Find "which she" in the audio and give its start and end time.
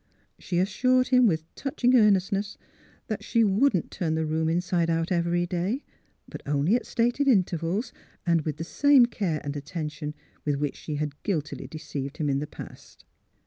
10.55-10.95